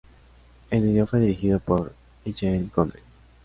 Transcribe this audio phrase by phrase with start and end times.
[0.71, 1.93] El vídeo fue dirigido por
[2.25, 3.01] Michel Gondry.